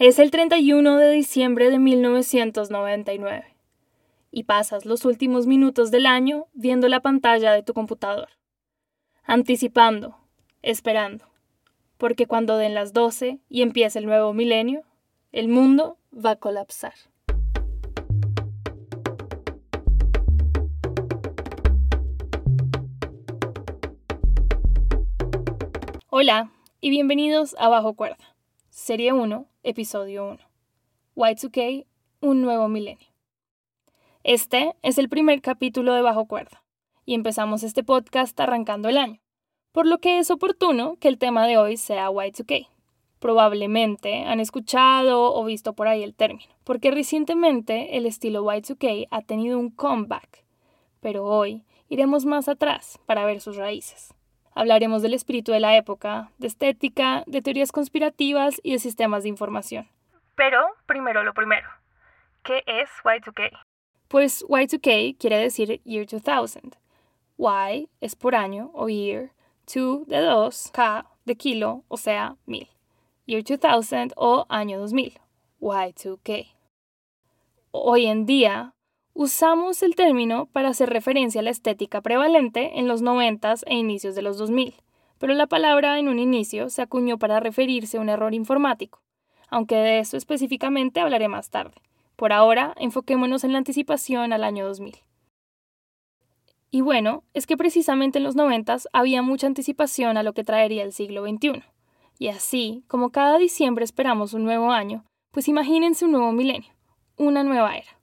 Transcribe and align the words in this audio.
Es 0.00 0.20
el 0.20 0.30
31 0.30 0.96
de 0.96 1.10
diciembre 1.10 1.70
de 1.70 1.80
1999 1.80 3.56
y 4.30 4.44
pasas 4.44 4.86
los 4.86 5.04
últimos 5.04 5.48
minutos 5.48 5.90
del 5.90 6.06
año 6.06 6.46
viendo 6.52 6.86
la 6.86 7.00
pantalla 7.00 7.52
de 7.52 7.64
tu 7.64 7.74
computador, 7.74 8.28
anticipando, 9.24 10.14
esperando, 10.62 11.24
porque 11.96 12.26
cuando 12.26 12.56
den 12.56 12.74
las 12.74 12.92
12 12.92 13.40
y 13.48 13.62
empiece 13.62 13.98
el 13.98 14.06
nuevo 14.06 14.32
milenio, 14.32 14.84
el 15.32 15.48
mundo 15.48 15.98
va 16.14 16.30
a 16.30 16.36
colapsar. 16.36 16.94
Hola 26.08 26.52
y 26.80 26.90
bienvenidos 26.90 27.56
a 27.58 27.68
Bajo 27.68 27.94
Cuerda, 27.94 28.37
Serie 28.80 29.12
1, 29.12 29.44
Episodio 29.64 30.28
1. 30.28 30.38
Y2K, 31.16 31.84
un 32.20 32.40
nuevo 32.42 32.68
milenio. 32.68 33.08
Este 34.22 34.76
es 34.82 34.98
el 34.98 35.08
primer 35.08 35.42
capítulo 35.42 35.94
de 35.94 36.00
Bajo 36.00 36.26
Cuerda 36.26 36.62
y 37.04 37.14
empezamos 37.14 37.64
este 37.64 37.82
podcast 37.82 38.38
arrancando 38.38 38.88
el 38.88 38.96
año, 38.96 39.20
por 39.72 39.84
lo 39.84 39.98
que 39.98 40.20
es 40.20 40.30
oportuno 40.30 40.94
que 41.00 41.08
el 41.08 41.18
tema 41.18 41.48
de 41.48 41.58
hoy 41.58 41.76
sea 41.76 42.08
Y2K. 42.08 42.68
Probablemente 43.18 44.22
han 44.22 44.38
escuchado 44.38 45.34
o 45.34 45.44
visto 45.44 45.72
por 45.72 45.88
ahí 45.88 46.04
el 46.04 46.14
término, 46.14 46.54
porque 46.62 46.92
recientemente 46.92 47.96
el 47.96 48.06
estilo 48.06 48.44
Y2K 48.44 49.08
ha 49.10 49.22
tenido 49.22 49.58
un 49.58 49.70
comeback, 49.70 50.44
pero 51.00 51.24
hoy 51.24 51.64
iremos 51.88 52.24
más 52.26 52.48
atrás 52.48 53.00
para 53.06 53.24
ver 53.24 53.40
sus 53.40 53.56
raíces. 53.56 54.14
Hablaremos 54.58 55.02
del 55.02 55.14
espíritu 55.14 55.52
de 55.52 55.60
la 55.60 55.76
época, 55.76 56.32
de 56.38 56.48
estética, 56.48 57.22
de 57.28 57.42
teorías 57.42 57.70
conspirativas 57.70 58.60
y 58.64 58.72
de 58.72 58.80
sistemas 58.80 59.22
de 59.22 59.28
información. 59.28 59.88
Pero 60.34 60.58
primero 60.84 61.22
lo 61.22 61.32
primero. 61.32 61.68
¿Qué 62.42 62.64
es 62.66 62.90
Y2K? 63.04 63.56
Pues 64.08 64.44
Y2K 64.48 65.16
quiere 65.16 65.38
decir 65.38 65.80
Year 65.84 66.06
2000. 66.06 66.76
Y 67.38 67.88
es 68.00 68.16
por 68.16 68.34
año 68.34 68.72
o 68.74 68.88
year, 68.88 69.30
2 69.72 70.08
de 70.08 70.22
2, 70.22 70.70
K 70.72 71.06
de 71.24 71.36
kilo, 71.36 71.84
o 71.86 71.96
sea, 71.96 72.34
1000. 72.46 72.68
Year 73.26 73.44
2000 73.44 74.12
o 74.16 74.44
año 74.48 74.80
2000, 74.80 75.20
Y2K. 75.60 76.48
Hoy 77.70 78.06
en 78.06 78.26
día, 78.26 78.74
Usamos 79.20 79.82
el 79.82 79.96
término 79.96 80.46
para 80.46 80.68
hacer 80.68 80.90
referencia 80.90 81.40
a 81.40 81.42
la 81.42 81.50
estética 81.50 82.00
prevalente 82.00 82.78
en 82.78 82.86
los 82.86 83.02
90 83.02 83.52
e 83.66 83.74
inicios 83.74 84.14
de 84.14 84.22
los 84.22 84.38
2000, 84.38 84.76
pero 85.18 85.34
la 85.34 85.48
palabra 85.48 85.98
en 85.98 86.06
un 86.06 86.20
inicio 86.20 86.70
se 86.70 86.82
acuñó 86.82 87.18
para 87.18 87.40
referirse 87.40 87.96
a 87.96 88.00
un 88.00 88.10
error 88.10 88.32
informático, 88.32 89.02
aunque 89.48 89.74
de 89.74 89.98
eso 89.98 90.16
específicamente 90.16 91.00
hablaré 91.00 91.26
más 91.26 91.50
tarde. 91.50 91.74
Por 92.14 92.32
ahora, 92.32 92.74
enfoquémonos 92.78 93.42
en 93.42 93.50
la 93.50 93.58
anticipación 93.58 94.32
al 94.32 94.44
año 94.44 94.64
2000. 94.68 94.98
Y 96.70 96.80
bueno, 96.82 97.24
es 97.34 97.48
que 97.48 97.56
precisamente 97.56 98.18
en 98.18 98.24
los 98.24 98.36
90 98.36 98.76
había 98.92 99.20
mucha 99.22 99.48
anticipación 99.48 100.16
a 100.16 100.22
lo 100.22 100.32
que 100.32 100.44
traería 100.44 100.84
el 100.84 100.92
siglo 100.92 101.26
XXI. 101.26 101.64
Y 102.20 102.28
así, 102.28 102.84
como 102.86 103.10
cada 103.10 103.36
diciembre 103.38 103.84
esperamos 103.84 104.32
un 104.32 104.44
nuevo 104.44 104.70
año, 104.70 105.04
pues 105.32 105.48
imagínense 105.48 106.04
un 106.04 106.12
nuevo 106.12 106.30
milenio, 106.30 106.72
una 107.16 107.42
nueva 107.42 107.76
era. 107.76 107.97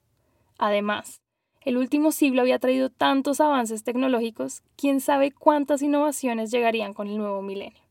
Además, 0.57 1.21
el 1.61 1.77
último 1.77 2.11
siglo 2.11 2.41
había 2.41 2.59
traído 2.59 2.89
tantos 2.89 3.41
avances 3.41 3.83
tecnológicos, 3.83 4.61
quién 4.75 5.01
sabe 5.01 5.31
cuántas 5.31 5.81
innovaciones 5.81 6.51
llegarían 6.51 6.93
con 6.93 7.07
el 7.07 7.17
nuevo 7.17 7.41
milenio. 7.41 7.81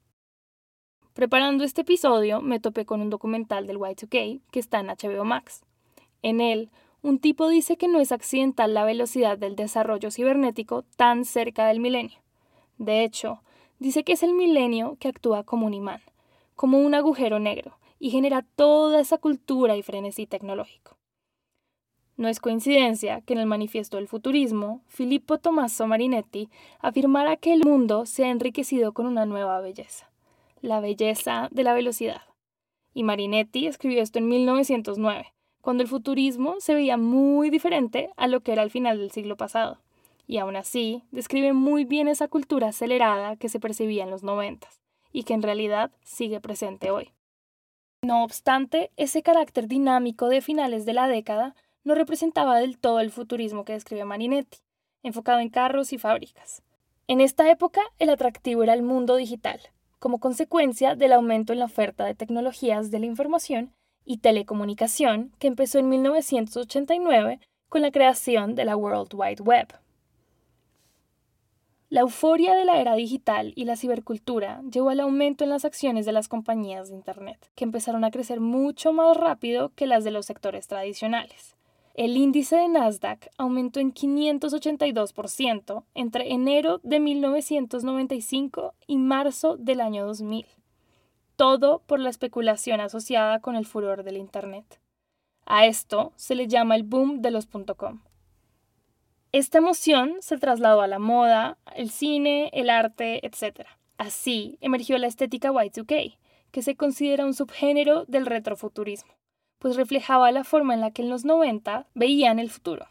Preparando 1.12 1.64
este 1.64 1.82
episodio, 1.82 2.40
me 2.40 2.60
topé 2.60 2.86
con 2.86 3.00
un 3.00 3.10
documental 3.10 3.66
del 3.66 3.78
Y2K 3.78 4.40
que 4.50 4.60
está 4.60 4.80
en 4.80 4.88
HBO 4.88 5.24
Max. 5.24 5.62
En 6.22 6.40
él, 6.40 6.70
un 7.02 7.18
tipo 7.18 7.48
dice 7.48 7.76
que 7.76 7.86
no 7.86 8.00
es 8.00 8.12
accidental 8.12 8.74
la 8.74 8.84
velocidad 8.84 9.36
del 9.36 9.56
desarrollo 9.56 10.10
cibernético 10.10 10.82
tan 10.96 11.24
cerca 11.24 11.66
del 11.66 11.80
milenio. 11.80 12.18
De 12.78 13.04
hecho, 13.04 13.42
dice 13.78 14.04
que 14.04 14.14
es 14.14 14.22
el 14.22 14.34
milenio 14.34 14.96
que 14.98 15.08
actúa 15.08 15.44
como 15.44 15.66
un 15.66 15.74
imán, 15.74 16.00
como 16.56 16.78
un 16.78 16.94
agujero 16.94 17.38
negro, 17.38 17.78
y 17.98 18.10
genera 18.10 18.44
toda 18.56 19.00
esa 19.00 19.18
cultura 19.18 19.76
y 19.76 19.82
frenesí 19.82 20.26
tecnológico. 20.26 20.96
No 22.16 22.28
es 22.28 22.38
coincidencia 22.38 23.22
que 23.22 23.32
en 23.32 23.40
el 23.40 23.46
Manifiesto 23.46 23.96
del 23.96 24.06
Futurismo, 24.06 24.82
Filippo 24.86 25.38
Tommaso 25.38 25.88
Marinetti 25.88 26.48
afirmara 26.78 27.36
que 27.36 27.52
el 27.52 27.64
mundo 27.64 28.06
se 28.06 28.24
ha 28.24 28.30
enriquecido 28.30 28.92
con 28.92 29.06
una 29.06 29.26
nueva 29.26 29.60
belleza, 29.60 30.10
la 30.60 30.78
belleza 30.78 31.48
de 31.50 31.64
la 31.64 31.74
velocidad. 31.74 32.22
Y 32.92 33.02
Marinetti 33.02 33.66
escribió 33.66 34.00
esto 34.00 34.20
en 34.20 34.28
1909, 34.28 35.34
cuando 35.60 35.82
el 35.82 35.88
futurismo 35.88 36.54
se 36.60 36.74
veía 36.74 36.96
muy 36.96 37.50
diferente 37.50 38.10
a 38.16 38.28
lo 38.28 38.42
que 38.42 38.52
era 38.52 38.62
al 38.62 38.70
final 38.70 38.98
del 38.98 39.10
siglo 39.10 39.36
pasado. 39.36 39.80
Y 40.28 40.38
aún 40.38 40.54
así, 40.54 41.02
describe 41.10 41.52
muy 41.52 41.84
bien 41.84 42.06
esa 42.06 42.28
cultura 42.28 42.68
acelerada 42.68 43.36
que 43.36 43.48
se 43.48 43.58
percibía 43.58 44.04
en 44.04 44.10
los 44.10 44.22
noventas 44.22 44.80
y 45.12 45.24
que 45.24 45.34
en 45.34 45.42
realidad 45.42 45.90
sigue 46.02 46.40
presente 46.40 46.92
hoy. 46.92 47.10
No 48.02 48.22
obstante, 48.22 48.90
ese 48.96 49.22
carácter 49.22 49.66
dinámico 49.66 50.28
de 50.28 50.42
finales 50.42 50.84
de 50.84 50.92
la 50.92 51.08
década 51.08 51.56
no 51.84 51.94
representaba 51.94 52.58
del 52.58 52.78
todo 52.78 53.00
el 53.00 53.10
futurismo 53.10 53.64
que 53.64 53.74
describe 53.74 54.04
Marinetti, 54.04 54.58
enfocado 55.02 55.40
en 55.40 55.50
carros 55.50 55.92
y 55.92 55.98
fábricas. 55.98 56.62
En 57.06 57.20
esta 57.20 57.50
época, 57.50 57.82
el 57.98 58.08
atractivo 58.08 58.62
era 58.62 58.72
el 58.72 58.82
mundo 58.82 59.16
digital, 59.16 59.60
como 59.98 60.18
consecuencia 60.18 60.94
del 60.94 61.12
aumento 61.12 61.52
en 61.52 61.58
la 61.58 61.66
oferta 61.66 62.04
de 62.04 62.14
tecnologías 62.14 62.90
de 62.90 62.98
la 62.98 63.06
información 63.06 63.72
y 64.04 64.18
telecomunicación 64.18 65.32
que 65.38 65.46
empezó 65.46 65.78
en 65.78 65.88
1989 65.88 67.40
con 67.68 67.82
la 67.82 67.90
creación 67.90 68.54
de 68.54 68.64
la 68.64 68.76
World 68.76 69.14
Wide 69.14 69.42
Web. 69.42 69.68
La 71.90 72.00
euforia 72.00 72.54
de 72.54 72.64
la 72.64 72.80
era 72.80 72.94
digital 72.96 73.52
y 73.56 73.66
la 73.66 73.76
cibercultura 73.76 74.62
llevó 74.70 74.90
al 74.90 75.00
aumento 75.00 75.44
en 75.44 75.50
las 75.50 75.64
acciones 75.64 76.06
de 76.06 76.12
las 76.12 76.28
compañías 76.28 76.88
de 76.88 76.96
Internet, 76.96 77.50
que 77.54 77.64
empezaron 77.64 78.04
a 78.04 78.10
crecer 78.10 78.40
mucho 78.40 78.92
más 78.92 79.16
rápido 79.16 79.70
que 79.76 79.86
las 79.86 80.02
de 80.02 80.10
los 80.10 80.26
sectores 80.26 80.66
tradicionales. 80.66 81.56
El 81.94 82.16
índice 82.16 82.56
de 82.56 82.66
Nasdaq 82.66 83.30
aumentó 83.38 83.78
en 83.78 83.94
582% 83.94 85.84
entre 85.94 86.32
enero 86.32 86.80
de 86.82 86.98
1995 86.98 88.74
y 88.88 88.96
marzo 88.96 89.56
del 89.56 89.80
año 89.80 90.04
2000. 90.04 90.44
Todo 91.36 91.82
por 91.86 92.00
la 92.00 92.10
especulación 92.10 92.80
asociada 92.80 93.38
con 93.38 93.54
el 93.54 93.64
furor 93.64 94.02
del 94.02 94.16
Internet. 94.16 94.80
A 95.46 95.66
esto 95.66 96.12
se 96.16 96.34
le 96.34 96.48
llama 96.48 96.74
el 96.74 96.82
boom 96.82 97.22
de 97.22 97.30
los 97.30 97.46
.com. 97.46 98.00
Esta 99.30 99.58
emoción 99.58 100.16
se 100.18 100.36
trasladó 100.36 100.80
a 100.80 100.88
la 100.88 100.98
moda, 100.98 101.58
el 101.76 101.90
cine, 101.90 102.50
el 102.54 102.70
arte, 102.70 103.24
etc. 103.24 103.68
Así 103.98 104.58
emergió 104.60 104.98
la 104.98 105.06
estética 105.06 105.52
Y2K, 105.52 106.16
que 106.50 106.62
se 106.62 106.74
considera 106.74 107.24
un 107.24 107.34
subgénero 107.34 108.04
del 108.06 108.26
retrofuturismo 108.26 109.14
pues 109.64 109.76
reflejaba 109.76 110.30
la 110.30 110.44
forma 110.44 110.74
en 110.74 110.82
la 110.82 110.90
que 110.90 111.00
en 111.00 111.08
los 111.08 111.24
90 111.24 111.86
veían 111.94 112.38
el 112.38 112.50
futuro. 112.50 112.86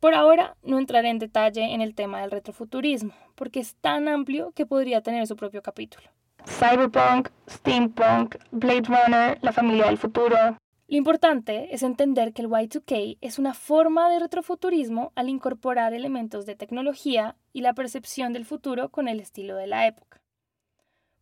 Por 0.00 0.14
ahora 0.14 0.56
no 0.62 0.78
entraré 0.78 1.10
en 1.10 1.18
detalle 1.18 1.74
en 1.74 1.82
el 1.82 1.94
tema 1.94 2.22
del 2.22 2.30
retrofuturismo, 2.30 3.12
porque 3.34 3.60
es 3.60 3.74
tan 3.82 4.08
amplio 4.08 4.52
que 4.52 4.64
podría 4.64 5.02
tener 5.02 5.26
su 5.26 5.36
propio 5.36 5.60
capítulo. 5.60 6.08
Cyberpunk, 6.46 7.28
Steampunk, 7.50 8.36
Blade 8.50 8.84
Runner, 8.88 9.38
la 9.42 9.52
familia 9.52 9.84
del 9.84 9.98
futuro. 9.98 10.56
Lo 10.88 10.96
importante 10.96 11.74
es 11.74 11.82
entender 11.82 12.32
que 12.32 12.40
el 12.40 12.48
Y2K 12.48 13.18
es 13.20 13.38
una 13.38 13.52
forma 13.52 14.08
de 14.08 14.20
retrofuturismo 14.20 15.12
al 15.16 15.28
incorporar 15.28 15.92
elementos 15.92 16.46
de 16.46 16.56
tecnología 16.56 17.36
y 17.52 17.60
la 17.60 17.74
percepción 17.74 18.32
del 18.32 18.46
futuro 18.46 18.88
con 18.88 19.06
el 19.06 19.20
estilo 19.20 19.54
de 19.56 19.66
la 19.66 19.86
época. 19.86 20.23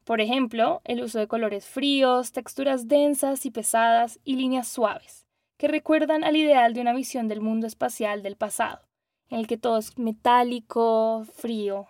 Por 0.04 0.20
ejemplo, 0.20 0.80
el 0.84 1.02
uso 1.02 1.18
de 1.18 1.28
colores 1.28 1.66
fríos, 1.66 2.32
texturas 2.32 2.88
densas 2.88 3.46
y 3.46 3.50
pesadas 3.50 4.18
y 4.24 4.36
líneas 4.36 4.66
suaves, 4.66 5.26
que 5.56 5.68
recuerdan 5.68 6.24
al 6.24 6.36
ideal 6.36 6.74
de 6.74 6.80
una 6.80 6.92
visión 6.92 7.28
del 7.28 7.40
mundo 7.40 7.66
espacial 7.66 8.22
del 8.22 8.36
pasado, 8.36 8.80
en 9.28 9.38
el 9.38 9.46
que 9.46 9.58
todo 9.58 9.78
es 9.78 9.96
metálico, 9.98 11.24
frío, 11.34 11.86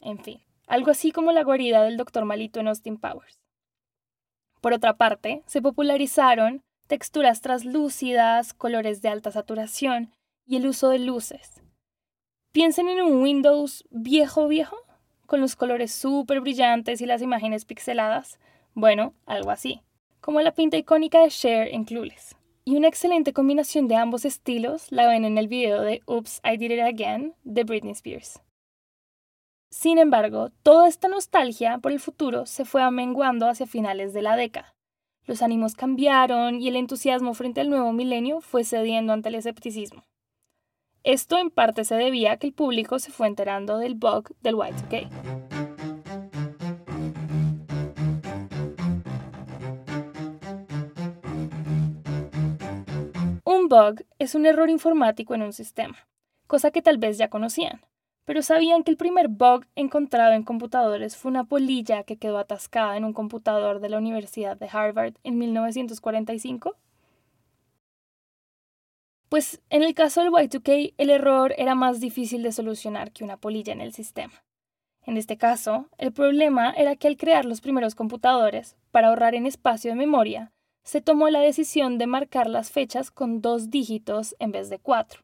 en 0.00 0.18
fin, 0.18 0.40
algo 0.68 0.92
así 0.92 1.10
como 1.10 1.32
la 1.32 1.42
guarida 1.42 1.82
del 1.82 1.96
Dr. 1.96 2.24
Malito 2.24 2.60
en 2.60 2.68
Austin 2.68 2.98
Powers. 2.98 3.40
Por 4.60 4.72
otra 4.72 4.96
parte, 4.96 5.42
se 5.46 5.60
popularizaron 5.60 6.62
texturas 6.86 7.40
translúcidas, 7.40 8.54
colores 8.54 9.02
de 9.02 9.08
alta 9.08 9.30
saturación 9.32 10.12
y 10.46 10.56
el 10.56 10.66
uso 10.66 10.88
de 10.88 11.00
luces. 11.00 11.62
Piensen 12.52 12.88
en 12.88 13.02
un 13.02 13.22
Windows 13.22 13.84
viejo 13.90 14.48
viejo, 14.48 14.76
con 15.26 15.40
los 15.40 15.56
colores 15.56 15.92
súper 15.92 16.40
brillantes 16.40 17.00
y 17.00 17.06
las 17.06 17.20
imágenes 17.20 17.64
pixeladas? 17.64 18.38
Bueno, 18.74 19.12
algo 19.26 19.50
así, 19.50 19.82
como 20.20 20.40
la 20.40 20.52
pinta 20.52 20.76
icónica 20.76 21.20
de 21.20 21.28
Cher 21.28 21.68
en 21.74 21.84
Clueless. 21.84 22.36
Y 22.64 22.76
una 22.76 22.88
excelente 22.88 23.32
combinación 23.32 23.86
de 23.88 23.96
ambos 23.96 24.24
estilos 24.24 24.90
la 24.90 25.06
ven 25.06 25.24
en 25.24 25.38
el 25.38 25.48
video 25.48 25.82
de 25.82 26.02
Oops, 26.06 26.40
I 26.44 26.56
Did 26.56 26.72
It 26.72 26.80
Again 26.80 27.34
de 27.44 27.64
Britney 27.64 27.92
Spears. 27.92 28.40
Sin 29.70 29.98
embargo, 29.98 30.50
toda 30.62 30.88
esta 30.88 31.08
nostalgia 31.08 31.78
por 31.78 31.92
el 31.92 32.00
futuro 32.00 32.46
se 32.46 32.64
fue 32.64 32.82
amenguando 32.82 33.48
hacia 33.48 33.66
finales 33.66 34.14
de 34.14 34.22
la 34.22 34.36
década, 34.36 34.74
Los 35.26 35.42
ánimos 35.42 35.74
cambiaron 35.74 36.60
y 36.60 36.68
el 36.68 36.76
entusiasmo 36.76 37.34
frente 37.34 37.60
al 37.60 37.68
nuevo 37.68 37.92
milenio 37.92 38.40
fue 38.40 38.64
cediendo 38.64 39.12
ante 39.12 39.28
el 39.28 39.34
escepticismo. 39.34 40.04
Esto 41.06 41.38
en 41.38 41.50
parte 41.50 41.84
se 41.84 41.94
debía 41.94 42.32
a 42.32 42.36
que 42.36 42.48
el 42.48 42.52
público 42.52 42.98
se 42.98 43.12
fue 43.12 43.28
enterando 43.28 43.78
del 43.78 43.94
bug 43.94 44.34
del 44.40 44.56
Y2K. 44.56 45.08
Un 53.44 53.68
bug 53.68 54.04
es 54.18 54.34
un 54.34 54.46
error 54.46 54.68
informático 54.68 55.36
en 55.36 55.42
un 55.42 55.52
sistema, 55.52 56.08
cosa 56.48 56.72
que 56.72 56.82
tal 56.82 56.98
vez 56.98 57.18
ya 57.18 57.30
conocían, 57.30 57.82
pero 58.24 58.42
¿sabían 58.42 58.82
que 58.82 58.90
el 58.90 58.96
primer 58.96 59.28
bug 59.28 59.64
encontrado 59.76 60.32
en 60.32 60.42
computadores 60.42 61.16
fue 61.16 61.30
una 61.30 61.44
polilla 61.44 62.02
que 62.02 62.16
quedó 62.16 62.38
atascada 62.38 62.96
en 62.96 63.04
un 63.04 63.12
computador 63.12 63.78
de 63.78 63.90
la 63.90 63.98
Universidad 63.98 64.56
de 64.56 64.68
Harvard 64.72 65.14
en 65.22 65.38
1945? 65.38 66.76
Pues 69.28 69.60
en 69.70 69.82
el 69.82 69.94
caso 69.94 70.20
del 70.20 70.30
Y2K 70.30 70.94
el 70.98 71.10
error 71.10 71.54
era 71.58 71.74
más 71.74 72.00
difícil 72.00 72.42
de 72.42 72.52
solucionar 72.52 73.10
que 73.10 73.24
una 73.24 73.36
polilla 73.36 73.72
en 73.72 73.80
el 73.80 73.92
sistema. 73.92 74.44
En 75.02 75.16
este 75.16 75.36
caso, 75.36 75.88
el 75.98 76.12
problema 76.12 76.70
era 76.70 76.96
que 76.96 77.08
al 77.08 77.16
crear 77.16 77.44
los 77.44 77.60
primeros 77.60 77.94
computadores, 77.94 78.76
para 78.90 79.08
ahorrar 79.08 79.34
en 79.34 79.46
espacio 79.46 79.90
de 79.90 79.96
memoria, 79.96 80.52
se 80.82 81.00
tomó 81.00 81.28
la 81.30 81.40
decisión 81.40 81.98
de 81.98 82.06
marcar 82.06 82.48
las 82.48 82.70
fechas 82.70 83.10
con 83.10 83.40
dos 83.40 83.70
dígitos 83.70 84.36
en 84.38 84.52
vez 84.52 84.68
de 84.68 84.78
cuatro. 84.78 85.20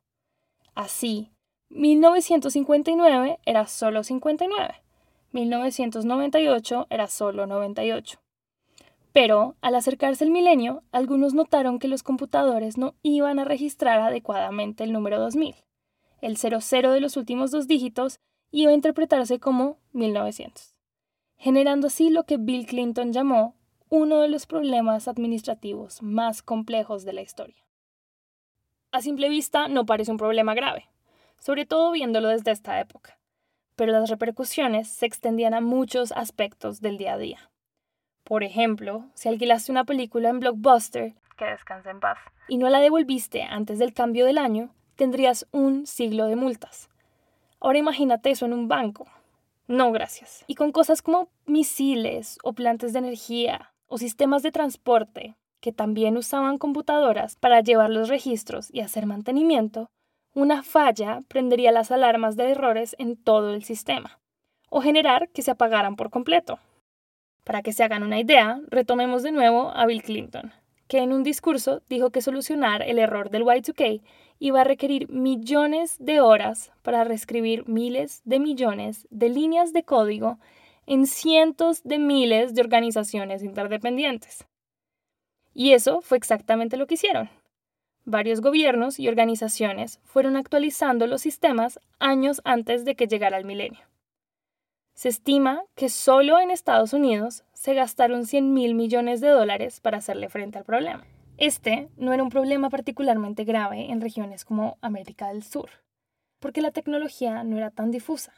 Así, 0.75 1.31
1959 1.69 3.39
era 3.45 3.67
solo 3.67 4.05
59, 4.05 4.83
1998 5.33 6.87
era 6.91 7.07
solo 7.07 7.47
98. 7.47 8.22
Pero, 9.13 9.57
al 9.61 9.75
acercarse 9.75 10.25
el 10.25 10.31
milenio, 10.31 10.83
algunos 10.91 11.35
notaron 11.35 11.79
que 11.79 11.89
los 11.89 12.03
computadores 12.03 12.79
no 12.79 12.95
iban 13.03 13.39
a 13.39 13.45
registrar 13.45 14.01
adecuadamente 14.01 14.85
el 14.85 14.93
número 14.93 15.21
2000. 15.21 15.55
El 16.23 16.37
00 16.37 16.93
de 16.93 17.01
los 17.01 17.17
últimos 17.17 17.51
dos 17.51 17.67
dígitos 17.67 18.21
iba 18.51 18.71
a 18.71 18.75
interpretarse 18.75 19.39
como 19.39 19.79
1900, 19.93 20.75
generando 21.37 21.89
así 21.89 22.11
lo 22.11 22.25
que 22.25 22.37
Bill 22.37 22.67
Clinton 22.67 23.13
llamó 23.13 23.57
uno 23.89 24.21
de 24.21 24.29
los 24.29 24.47
problemas 24.47 25.09
administrativos 25.09 26.03
más 26.03 26.43
complejos 26.43 27.05
de 27.05 27.13
la 27.13 27.23
historia. 27.23 27.67
A 28.91 29.03
simple 29.03 29.29
vista 29.29 29.69
no 29.69 29.85
parece 29.85 30.11
un 30.11 30.17
problema 30.17 30.55
grave, 30.55 30.89
sobre 31.39 31.67
todo 31.67 31.93
viéndolo 31.93 32.29
desde 32.29 32.53
esta 32.53 32.81
época, 32.81 33.19
pero 33.77 33.93
las 33.93 34.09
repercusiones 34.09 34.89
se 34.89 35.07
extendían 35.07 35.55
a 35.55 35.61
muchos 35.61 36.13
aspectos 36.13 36.81
del 36.81 36.97
día 36.97 37.15
a 37.15 37.19
día. 37.19 37.51
Por 38.33 38.45
ejemplo, 38.45 39.05
si 39.13 39.29
alquilaste 39.29 39.71
una 39.71 39.85
película 39.85 40.31
en 40.31 40.41
Blockbuster, 40.41 41.13
que 41.37 41.45
descanse 41.45 41.91
en 41.91 42.01
paz, 42.01 42.17
y 42.49 42.57
no 42.57 42.71
la 42.71 42.81
devolviste 42.81 43.43
antes 43.43 43.79
del 43.79 43.93
cambio 43.93 44.25
del 44.25 44.39
año, 44.39 44.71
tendrías 44.97 45.47
un 45.53 45.87
siglo 45.87 46.25
de 46.29 46.35
multas. 46.35 46.89
Ahora 47.61 47.77
imagínate 47.77 48.31
eso 48.31 48.47
en 48.47 48.55
un 48.55 48.69
banco. 48.69 49.07
No, 49.67 49.93
gracias. 49.93 50.47
Y 50.47 50.55
con 50.55 50.73
cosas 50.73 51.03
como 51.03 51.29
misiles 51.45 52.39
o 52.43 52.55
plantas 52.55 52.95
de 52.95 53.01
energía 53.01 53.75
o 53.87 53.99
sistemas 53.99 54.43
de 54.43 54.51
transporte 54.51 55.37
que 55.61 55.73
también 55.73 56.17
usaban 56.17 56.57
computadoras 56.57 57.37
para 57.37 57.61
llevar 57.61 57.91
los 57.91 58.09
registros 58.09 58.71
y 58.73 58.81
hacer 58.81 59.05
mantenimiento, 59.05 59.91
una 60.33 60.63
falla 60.63 61.21
prendería 61.29 61.71
las 61.71 61.91
alarmas 61.91 62.37
de 62.37 62.53
errores 62.53 62.97
en 62.99 63.23
todo 63.23 63.53
el 63.53 63.63
sistema, 63.63 64.21
o 64.71 64.81
generar 64.81 65.29
que 65.29 65.43
se 65.43 65.51
apagaran 65.51 65.97
por 65.97 66.09
completo. 66.09 66.59
Para 67.45 67.63
que 67.63 67.73
se 67.73 67.83
hagan 67.83 68.03
una 68.03 68.21
idea, 68.21 68.61
retomemos 68.69 69.23
de 69.23 69.33
nuevo 69.33 69.71
a 69.75 69.87
Bill 69.87 70.03
Clinton, 70.03 70.53
que 70.87 70.99
en 70.99 71.13
un 71.13 71.23
discurso 71.23 71.83
dijo 71.89 72.11
que 72.11 72.23
solucionar 72.23 72.83
el 72.83 72.99
error 72.99 73.31
del 73.31 73.45
Y2K 73.45 74.01
iba 74.39 74.61
a 74.61 74.65
requerir 74.65 75.09
millones 75.09 75.97
de 75.99 76.21
horas 76.21 76.73
para 76.83 77.05
reescribir 77.05 77.69
miles 77.69 78.23
de 78.25 78.39
millones 78.41 79.07
de 79.11 79.29
líneas 79.29 79.73
de 79.73 79.83
código 79.85 80.39
en 80.87 81.07
cientos 81.07 81.83
de 81.85 81.99
miles 81.99 82.55
de 82.55 82.61
organizaciones 82.61 83.43
interdependientes. 83.43 84.47
Y 85.55 85.73
eso 85.73 86.01
fue 86.01 86.19
exactamente 86.19 86.77
lo 86.77 86.87
que 86.87 86.95
hicieron. 86.95 87.31
Varios 88.05 88.41
gobiernos 88.41 88.99
y 88.99 89.09
organizaciones 89.09 90.01
fueron 90.05 90.37
actualizando 90.37 91.07
los 91.07 91.23
sistemas 91.23 91.79
años 92.01 92.41
antes 92.45 92.85
de 92.85 92.97
que 92.97 93.07
llegara 93.07 93.39
el 93.39 93.45
milenio. 93.45 93.92
Se 94.95 95.09
estima 95.09 95.63
que 95.75 95.89
solo 95.89 96.39
en 96.39 96.51
Estados 96.51 96.93
Unidos 96.93 97.45
se 97.53 97.75
gastaron 97.75 98.27
100 98.27 98.53
mil 98.53 98.75
millones 98.75 99.21
de 99.21 99.29
dólares 99.29 99.81
para 99.81 99.99
hacerle 99.99 100.29
frente 100.29 100.59
al 100.59 100.65
problema. 100.65 101.05
Este 101.39 101.89
no 101.97 102.13
era 102.13 102.23
un 102.23 102.29
problema 102.29 102.71
particularmente 102.71 103.45
grave 103.45 103.91
en 103.91 104.01
regiones 104.01 104.45
como 104.45 104.79
América 104.81 105.29
del 105.29 105.43
Sur, 105.43 105.71
porque 106.39 106.61
la 106.61 106.71
tecnología 106.71 107.43
no 107.43 107.57
era 107.57 107.71
tan 107.71 107.91
difusa 107.91 108.33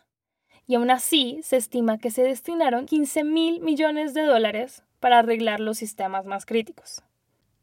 y 0.67 0.77
aún 0.77 0.91
así 0.91 1.41
se 1.43 1.57
estima 1.57 1.99
que 1.99 2.11
se 2.11 2.23
destinaron 2.23 2.87
15 2.87 3.25
mil 3.25 3.61
millones 3.61 4.15
de 4.15 4.23
dólares 4.23 4.83
para 5.01 5.19
arreglar 5.19 5.61
los 5.61 5.79
sistemas 5.79 6.25
más 6.25 6.47
críticos. 6.47 7.03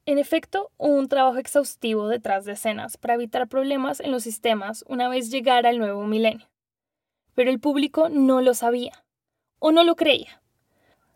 En 0.05 0.17
efecto, 0.17 0.71
hubo 0.77 0.95
un 0.95 1.07
trabajo 1.07 1.37
exhaustivo 1.37 2.07
detrás 2.07 2.45
de 2.45 2.53
escenas 2.53 2.97
para 2.97 3.15
evitar 3.15 3.47
problemas 3.47 3.99
en 3.99 4.11
los 4.11 4.23
sistemas 4.23 4.83
una 4.87 5.09
vez 5.09 5.31
llegara 5.31 5.69
el 5.69 5.79
nuevo 5.79 6.05
milenio. 6.05 6.50
Pero 7.35 7.49
el 7.49 7.59
público 7.59 8.09
no 8.09 8.41
lo 8.41 8.53
sabía, 8.53 9.03
o 9.59 9.71
no 9.71 9.83
lo 9.83 9.95
creía. 9.95 10.41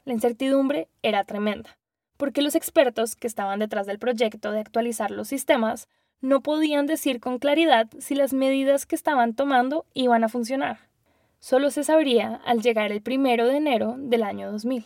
La 0.03 0.13
incertidumbre 0.13 0.87
era 1.01 1.23
tremenda, 1.23 1.77
porque 2.17 2.41
los 2.41 2.55
expertos 2.55 3.15
que 3.15 3.27
estaban 3.27 3.59
detrás 3.59 3.85
del 3.85 3.99
proyecto 3.99 4.51
de 4.51 4.59
actualizar 4.59 5.11
los 5.11 5.27
sistemas 5.27 5.87
no 6.21 6.41
podían 6.41 6.85
decir 6.85 7.19
con 7.19 7.39
claridad 7.39 7.89
si 7.99 8.15
las 8.15 8.33
medidas 8.33 8.85
que 8.85 8.95
estaban 8.95 9.35
tomando 9.35 9.85
iban 9.93 10.23
a 10.23 10.29
funcionar 10.29 10.79
solo 11.45 11.69
se 11.69 11.83
sabría 11.83 12.41
al 12.43 12.63
llegar 12.63 12.91
el 12.91 13.03
primero 13.03 13.45
de 13.45 13.57
enero 13.57 13.97
del 13.99 14.23
año 14.23 14.51
2000. 14.51 14.83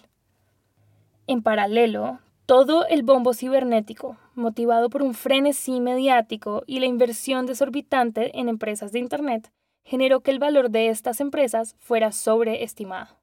En 1.25 1.41
paralelo, 1.41 2.19
todo 2.45 2.85
el 2.87 3.01
bombo 3.03 3.33
cibernético, 3.33 4.17
motivado 4.35 4.89
por 4.89 5.01
un 5.01 5.13
frenesí 5.13 5.79
mediático 5.79 6.63
y 6.67 6.81
la 6.81 6.85
inversión 6.85 7.45
desorbitante 7.45 8.37
en 8.37 8.49
empresas 8.49 8.91
de 8.91 8.99
Internet, 8.99 9.53
generó 9.89 10.19
que 10.19 10.29
el 10.29 10.37
valor 10.37 10.69
de 10.69 10.89
estas 10.89 11.19
empresas 11.19 11.75
fuera 11.79 12.11
sobreestimado. 12.11 13.17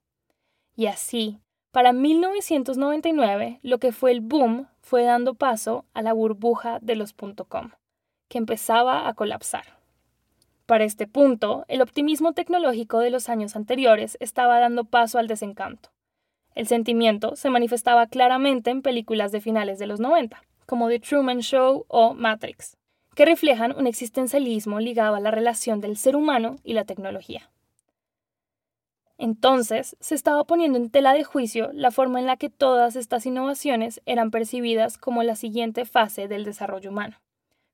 Y 0.75 0.87
así, 0.87 1.39
para 1.71 1.93
1999, 1.93 3.61
lo 3.63 3.79
que 3.79 3.93
fue 3.93 4.11
el 4.11 4.21
boom 4.21 4.67
fue 4.81 5.05
dando 5.05 5.35
paso 5.35 5.85
a 5.95 6.03
la 6.03 6.13
burbuja 6.13 6.81
de 6.83 6.97
los 6.97 7.15
.com, 7.49 7.71
que 8.29 8.39
empezaba 8.39 9.09
a 9.09 9.15
colapsar. 9.15 9.79
Para 10.67 10.83
este 10.83 11.07
punto, 11.07 11.65
el 11.69 11.83
optimismo 11.83 12.33
tecnológico 12.33 12.99
de 12.99 13.11
los 13.11 13.29
años 13.29 13.55
anteriores 13.55 14.17
estaba 14.19 14.59
dando 14.59 14.85
paso 14.85 15.21
al 15.21 15.29
desencanto. 15.29 15.91
El 16.57 16.67
sentimiento 16.67 17.37
se 17.37 17.49
manifestaba 17.49 18.09
claramente 18.09 18.71
en 18.71 18.83
películas 18.83 19.31
de 19.31 19.41
finales 19.41 19.79
de 19.79 19.87
los 19.87 20.01
90, 20.01 20.43
como 20.67 20.89
The 20.89 20.99
Truman 20.99 21.43
Show 21.43 21.85
o 21.87 22.15
Matrix, 22.15 22.77
que 23.17 23.25
reflejan 23.25 23.75
un 23.77 23.87
existencialismo 23.87 24.79
ligado 24.79 25.17
a 25.17 25.21
la 25.21 25.31
relación 25.31 25.81
del 25.81 25.97
ser 25.97 26.17
humano 26.17 26.57
y 26.63 26.75
la 26.75 26.85
tecnología. 26.85 27.51
Entonces, 29.17 29.97
se 30.01 30.15
estaba 30.15 30.45
poniendo 30.45 30.77
en 30.77 30.91
tela 30.91 31.15
de 31.15 31.25
juicio 31.25 31.71
la 31.73 31.91
forma 31.91 32.21
en 32.21 32.27
la 32.27 32.37
que 32.37 32.51
todas 32.51 32.95
estas 32.95 33.25
innovaciones 33.25 34.03
eran 34.05 34.31
percibidas 34.31 34.99
como 34.99 35.23
la 35.23 35.35
siguiente 35.35 35.87
fase 35.87 36.29
del 36.29 36.45
desarrollo 36.45 36.91
humano, 36.91 37.17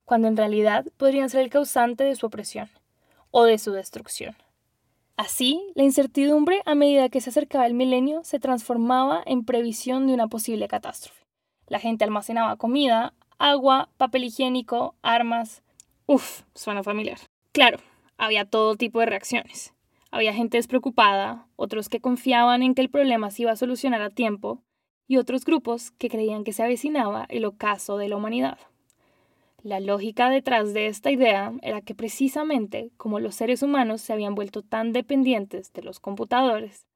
cuando 0.04 0.28
en 0.28 0.37
realidad 0.37 0.87
podrían 0.96 1.28
ser 1.28 1.40
el 1.40 1.50
causante 1.50 2.04
de 2.04 2.14
su 2.14 2.26
opresión 2.26 2.70
o 3.32 3.42
de 3.42 3.58
su 3.58 3.72
destrucción. 3.72 4.37
Así, 5.16 5.72
la 5.75 5.82
incertidumbre 5.82 6.62
a 6.66 6.76
medida 6.76 7.08
que 7.08 7.20
se 7.20 7.30
acercaba 7.30 7.66
el 7.66 7.75
milenio 7.75 8.22
se 8.22 8.38
transformaba 8.38 9.20
en 9.26 9.44
previsión 9.44 10.06
de 10.06 10.14
una 10.14 10.28
posible 10.28 10.68
catástrofe. 10.68 11.25
La 11.66 11.80
gente 11.80 12.04
almacenaba 12.04 12.56
comida, 12.56 13.12
agua, 13.42 13.88
papel 13.96 14.25
higiénico, 14.25 14.94
armas. 15.02 15.62
Uf, 16.06 16.42
suena 16.54 16.84
familiar. 16.84 17.18
Claro, 17.50 17.78
había 18.16 18.44
todo 18.44 18.76
tipo 18.76 19.00
de 19.00 19.06
reacciones. 19.06 19.75
Había 20.12 20.32
gente 20.32 20.58
despreocupada, 20.58 21.49
otros 21.56 21.88
que 21.88 22.00
confiaban 22.00 22.62
en 22.62 22.75
que 22.75 22.82
el 22.82 22.90
problema 22.90 23.32
se 23.32 23.42
iba 23.42 23.50
a 23.50 23.56
solucionar 23.56 24.00
a 24.00 24.11
tiempo, 24.11 24.62
y 25.08 25.16
otros 25.16 25.44
grupos 25.44 25.90
que 25.90 26.08
creían 26.08 26.44
que 26.44 26.52
se 26.52 26.62
avecinaba 26.62 27.26
el 27.28 27.44
ocaso 27.44 27.96
de 27.96 28.08
la 28.08 28.16
humanidad. 28.16 28.58
La 29.62 29.80
lógica 29.80 30.30
detrás 30.30 30.72
de 30.72 30.87
esta 30.87 31.11
idea 31.11 31.52
era 31.62 31.80
que 31.80 31.96
precisamente 31.96 32.92
como 32.96 33.18
los 33.18 33.34
seres 33.34 33.62
humanos 33.64 34.02
se 34.02 34.12
habían 34.12 34.37
vuelto 34.37 34.62
tan 34.62 34.92
dependientes 34.92 35.72
de 35.72 35.82
los 35.82 35.99
computadores, 35.99 36.87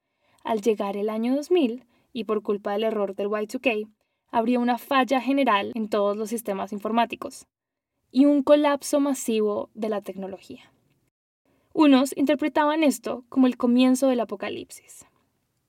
al 0.45 0.61
llegar 0.61 0.97
el 0.97 1.11
año 1.11 1.35
2000, 1.35 1.85
y 2.13 2.25
por 2.25 2.43
culpa 2.43 2.73
del 2.73 2.85
error 2.85 3.17
del 3.17 3.29
Y2K, 3.29 3.89
habría 4.31 4.59
una 4.59 4.79
falla 4.79 5.21
general 5.21 5.73
en 5.75 5.89
todos 5.89 6.17
los 6.17 6.29
sistemas 6.29 6.73
informáticos 6.73 7.47
y 8.11 8.25
un 8.25 8.43
colapso 8.43 9.01
masivo 9.01 9.71
de 9.75 9.89
la 9.89 10.01
tecnología. 10.01 10.73
Unos 11.73 12.17
interpretaban 12.17 12.83
esto 12.83 13.25
como 13.29 13.47
el 13.47 13.57
comienzo 13.57 14.09
del 14.09 14.21
apocalipsis. 14.21 15.05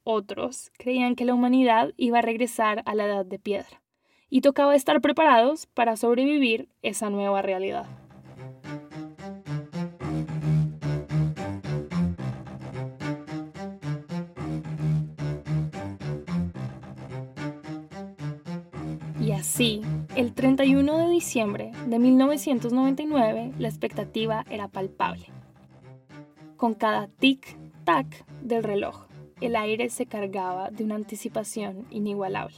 Otros 0.04 0.72
creían 0.78 1.16
que 1.16 1.26
la 1.26 1.34
humanidad 1.34 1.94
iba 1.98 2.20
a 2.20 2.22
regresar 2.22 2.82
a 2.86 2.96
la 2.96 3.06
edad 3.06 3.26
de 3.26 3.40
piedra 3.40 3.82
y 4.30 4.42
tocaba 4.42 4.76
estar 4.76 5.02
preparados 5.02 5.66
para 5.66 5.98
sobrevivir 5.98 6.70
esa 6.82 7.10
nueva 7.10 7.42
realidad. 7.42 8.07
Y 19.20 19.32
así, 19.32 19.82
el 20.16 20.34
31 20.34 20.98
de 20.98 21.10
diciembre 21.10 21.72
de 21.88 21.98
1999, 21.98 23.54
la 23.58 23.68
expectativa 23.68 24.46
era 24.50 24.68
palpable. 24.68 25.26
Con 26.56 26.76
cada 26.76 27.08
tic-tac 27.08 28.26
del 28.44 28.64
reloj, 28.64 29.08
el 29.42 29.56
aire 29.56 29.90
se 29.90 30.06
cargaba 30.06 30.70
de 30.70 30.84
una 30.84 30.96
anticipación 30.96 31.88
inigualable. 31.90 32.58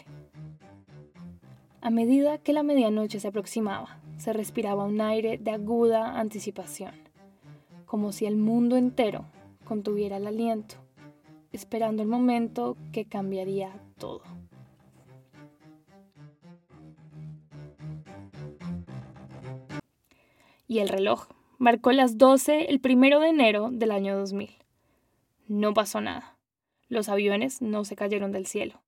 A 1.81 1.89
medida 1.91 2.39
que 2.39 2.51
la 2.51 2.63
medianoche 2.63 3.21
se 3.21 3.29
aproximaba, 3.29 4.01
se 4.17 4.33
respiraba 4.33 4.83
un 4.83 4.99
aire 4.99 5.37
de 5.37 5.51
aguda 5.51 6.19
anticipación, 6.19 6.91
como 7.85 8.11
si 8.11 8.25
el 8.25 8.35
mundo 8.35 8.75
entero 8.75 9.25
contuviera 9.63 10.17
el 10.17 10.27
aliento, 10.27 10.75
esperando 11.53 12.03
el 12.03 12.09
momento 12.09 12.75
que 12.91 13.05
cambiaría 13.05 13.71
todo. 13.97 14.21
Y 20.69 20.79
el 20.79 20.87
reloj 20.87 21.25
marcó 21.57 21.91
las 21.91 22.19
12 22.19 22.65
el 22.69 22.79
primero 22.79 23.19
de 23.19 23.29
enero 23.29 23.69
del 23.71 23.89
año 23.89 24.15
2000. 24.15 24.51
No 25.47 25.73
pasó 25.73 25.99
nada. 25.99 26.37
Los 26.89 27.09
aviones 27.09 27.59
no 27.59 27.83
se 27.85 27.95
cayeron 27.95 28.31
del 28.31 28.45
cielo 28.45 28.79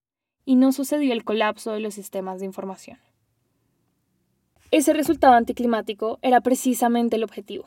y 0.46 0.58
no 0.58 0.74
sucedió 0.74 1.12
el 1.12 1.24
colapso 1.24 1.72
de 1.72 1.80
los 1.80 1.96
sistemas 1.96 2.40
de 2.40 2.46
información. 2.46 3.00
Ese 4.70 4.94
resultado 4.94 5.34
anticlimático 5.34 6.20
era 6.22 6.42
precisamente 6.42 7.16
el 7.16 7.24
objetivo. 7.24 7.66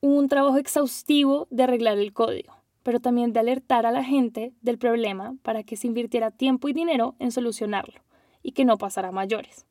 un 0.00 0.26
trabajo 0.26 0.58
exhaustivo 0.58 1.46
de 1.50 1.62
arreglar 1.62 1.96
el 1.98 2.12
código, 2.12 2.56
pero 2.82 2.98
también 2.98 3.32
de 3.32 3.38
alertar 3.38 3.86
a 3.86 3.92
la 3.92 4.02
gente 4.02 4.52
del 4.60 4.76
problema 4.76 5.36
para 5.44 5.62
que 5.62 5.76
se 5.76 5.86
invirtiera 5.86 6.32
tiempo 6.32 6.68
y 6.68 6.72
dinero 6.72 7.14
en 7.20 7.30
solucionarlo 7.30 8.00
y 8.42 8.50
que 8.50 8.64
no 8.64 8.76
pasara 8.76 9.12
mayores. 9.12 9.66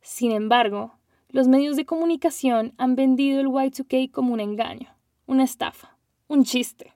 Sin 0.00 0.32
embargo, 0.32 0.94
los 1.36 1.48
medios 1.48 1.76
de 1.76 1.84
comunicación 1.84 2.72
han 2.78 2.96
vendido 2.96 3.42
el 3.42 3.48
Y2K 3.48 4.10
como 4.10 4.32
un 4.32 4.40
engaño, 4.40 4.88
una 5.26 5.44
estafa, 5.44 5.94
un 6.28 6.44
chiste. 6.44 6.94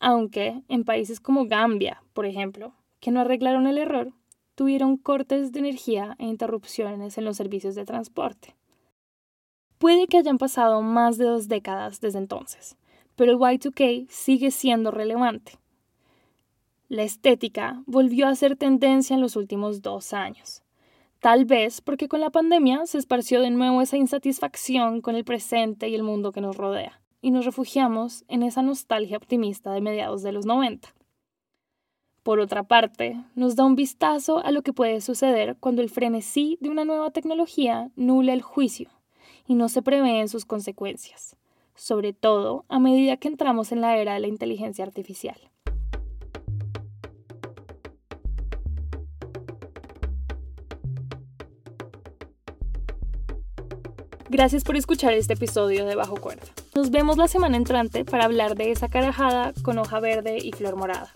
Aunque 0.00 0.64
en 0.66 0.82
países 0.82 1.20
como 1.20 1.46
Gambia, 1.46 2.02
por 2.14 2.26
ejemplo, 2.26 2.74
que 2.98 3.12
no 3.12 3.20
arreglaron 3.20 3.68
el 3.68 3.78
error, 3.78 4.12
tuvieron 4.56 4.96
cortes 4.96 5.52
de 5.52 5.60
energía 5.60 6.16
e 6.18 6.26
interrupciones 6.26 7.16
en 7.16 7.24
los 7.24 7.36
servicios 7.36 7.76
de 7.76 7.84
transporte. 7.84 8.56
Puede 9.78 10.08
que 10.08 10.18
hayan 10.18 10.38
pasado 10.38 10.82
más 10.82 11.16
de 11.16 11.26
dos 11.26 11.46
décadas 11.46 12.00
desde 12.00 12.18
entonces, 12.18 12.76
pero 13.14 13.30
el 13.30 13.38
Y2K 13.38 14.08
sigue 14.08 14.50
siendo 14.50 14.90
relevante. 14.90 15.60
La 16.88 17.04
estética 17.04 17.84
volvió 17.86 18.26
a 18.26 18.34
ser 18.34 18.56
tendencia 18.56 19.14
en 19.14 19.20
los 19.20 19.36
últimos 19.36 19.80
dos 19.80 20.12
años, 20.12 20.64
tal 21.20 21.44
vez 21.44 21.80
porque 21.80 22.08
con 22.08 22.20
la 22.20 22.30
pandemia 22.30 22.86
se 22.86 22.98
esparció 22.98 23.40
de 23.40 23.50
nuevo 23.50 23.82
esa 23.82 23.96
insatisfacción 23.96 25.00
con 25.00 25.14
el 25.16 25.24
presente 25.24 25.88
y 25.88 25.94
el 25.94 26.02
mundo 26.02 26.32
que 26.32 26.40
nos 26.40 26.56
rodea, 26.56 27.00
y 27.20 27.30
nos 27.30 27.44
refugiamos 27.44 28.24
en 28.28 28.42
esa 28.42 28.62
nostalgia 28.62 29.16
optimista 29.16 29.72
de 29.72 29.80
mediados 29.80 30.22
de 30.22 30.32
los 30.32 30.46
90. 30.46 30.94
Por 32.22 32.40
otra 32.40 32.64
parte, 32.64 33.16
nos 33.34 33.56
da 33.56 33.64
un 33.64 33.74
vistazo 33.74 34.44
a 34.44 34.50
lo 34.50 34.62
que 34.62 34.72
puede 34.74 35.00
suceder 35.00 35.56
cuando 35.58 35.80
el 35.80 35.88
frenesí 35.88 36.58
de 36.60 36.68
una 36.68 36.84
nueva 36.84 37.10
tecnología 37.10 37.90
nula 37.96 38.34
el 38.34 38.42
juicio 38.42 38.90
y 39.46 39.54
no 39.54 39.68
se 39.68 39.80
prevén 39.80 40.28
sus 40.28 40.44
consecuencias, 40.44 41.36
sobre 41.74 42.12
todo 42.12 42.66
a 42.68 42.78
medida 42.78 43.16
que 43.16 43.28
entramos 43.28 43.72
en 43.72 43.80
la 43.80 43.96
era 43.96 44.14
de 44.14 44.20
la 44.20 44.26
inteligencia 44.26 44.84
artificial. 44.84 45.40
Gracias 54.38 54.62
por 54.62 54.76
escuchar 54.76 55.14
este 55.14 55.32
episodio 55.32 55.84
de 55.84 55.96
Bajo 55.96 56.14
Cuerda. 56.14 56.46
Nos 56.76 56.92
vemos 56.92 57.16
la 57.16 57.26
semana 57.26 57.56
entrante 57.56 58.04
para 58.04 58.24
hablar 58.24 58.54
de 58.54 58.70
esa 58.70 58.86
carajada 58.88 59.52
con 59.62 59.78
hoja 59.78 59.98
verde 59.98 60.38
y 60.40 60.52
flor 60.52 60.76
morada. 60.76 61.12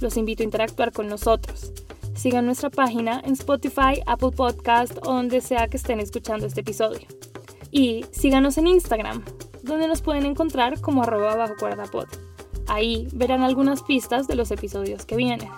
Los 0.00 0.16
invito 0.16 0.42
a 0.42 0.44
interactuar 0.44 0.92
con 0.92 1.08
nosotros. 1.08 1.74
Sigan 2.14 2.46
nuestra 2.46 2.70
página 2.70 3.20
en 3.22 3.34
Spotify, 3.34 4.00
Apple 4.06 4.30
Podcast 4.30 4.96
o 5.02 5.12
donde 5.12 5.42
sea 5.42 5.68
que 5.68 5.76
estén 5.76 6.00
escuchando 6.00 6.46
este 6.46 6.62
episodio. 6.62 7.06
Y 7.70 8.06
síganos 8.12 8.56
en 8.56 8.68
Instagram, 8.68 9.22
donde 9.62 9.86
nos 9.86 10.00
pueden 10.00 10.24
encontrar 10.24 10.80
como 10.80 11.02
arroba 11.02 11.36
bajo 11.36 11.54
cuerda 11.58 11.84
pod. 11.84 12.06
Ahí 12.66 13.08
verán 13.12 13.42
algunas 13.42 13.82
pistas 13.82 14.26
de 14.26 14.36
los 14.36 14.50
episodios 14.52 15.04
que 15.04 15.16
vienen. 15.16 15.50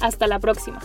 Hasta 0.00 0.26
la 0.26 0.38
próxima. 0.38 0.80